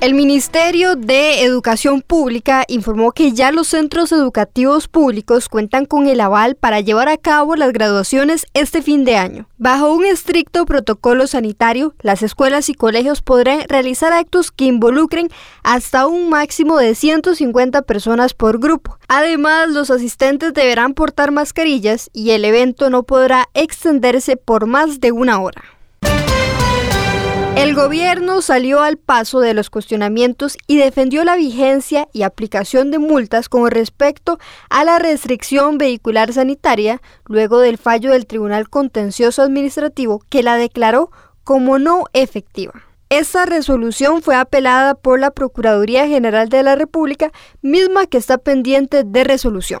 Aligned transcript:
El 0.00 0.14
Ministerio 0.14 0.94
de 0.94 1.42
Educación 1.42 2.02
Pública 2.02 2.64
informó 2.68 3.10
que 3.10 3.32
ya 3.32 3.50
los 3.50 3.66
centros 3.66 4.12
educativos 4.12 4.86
públicos 4.86 5.48
cuentan 5.48 5.86
con 5.86 6.06
el 6.06 6.20
aval 6.20 6.54
para 6.54 6.78
llevar 6.78 7.08
a 7.08 7.16
cabo 7.16 7.56
las 7.56 7.72
graduaciones 7.72 8.46
este 8.54 8.80
fin 8.80 9.04
de 9.04 9.16
año. 9.16 9.48
Bajo 9.56 9.92
un 9.92 10.04
estricto 10.04 10.66
protocolo 10.66 11.26
sanitario, 11.26 11.96
las 12.00 12.22
escuelas 12.22 12.68
y 12.68 12.74
colegios 12.74 13.22
podrán 13.22 13.62
realizar 13.68 14.12
actos 14.12 14.52
que 14.52 14.66
involucren 14.66 15.30
hasta 15.64 16.06
un 16.06 16.28
máximo 16.28 16.78
de 16.78 16.94
150 16.94 17.82
personas 17.82 18.34
por 18.34 18.60
grupo. 18.60 18.98
Además, 19.08 19.68
los 19.68 19.90
asistentes 19.90 20.54
deberán 20.54 20.94
portar 20.94 21.32
mascarillas 21.32 22.08
y 22.12 22.30
el 22.30 22.44
evento 22.44 22.88
no 22.88 23.02
podrá 23.02 23.48
extenderse 23.52 24.36
por 24.36 24.66
más 24.66 25.00
de 25.00 25.10
una 25.10 25.40
hora. 25.40 25.64
El 27.58 27.74
gobierno 27.74 28.40
salió 28.40 28.82
al 28.82 28.98
paso 28.98 29.40
de 29.40 29.52
los 29.52 29.68
cuestionamientos 29.68 30.56
y 30.68 30.76
defendió 30.76 31.24
la 31.24 31.34
vigencia 31.34 32.06
y 32.12 32.22
aplicación 32.22 32.92
de 32.92 33.00
multas 33.00 33.48
con 33.48 33.68
respecto 33.68 34.38
a 34.70 34.84
la 34.84 35.00
restricción 35.00 35.76
vehicular 35.76 36.32
sanitaria 36.32 37.02
luego 37.26 37.58
del 37.58 37.76
fallo 37.76 38.12
del 38.12 38.26
Tribunal 38.26 38.70
Contencioso 38.70 39.42
Administrativo 39.42 40.22
que 40.28 40.44
la 40.44 40.54
declaró 40.54 41.10
como 41.42 41.80
no 41.80 42.04
efectiva. 42.12 42.74
Esta 43.10 43.44
resolución 43.44 44.22
fue 44.22 44.36
apelada 44.36 44.94
por 44.94 45.18
la 45.18 45.32
Procuraduría 45.32 46.06
General 46.06 46.48
de 46.48 46.62
la 46.62 46.76
República, 46.76 47.32
misma 47.60 48.06
que 48.06 48.18
está 48.18 48.38
pendiente 48.38 49.02
de 49.02 49.24
resolución. 49.24 49.80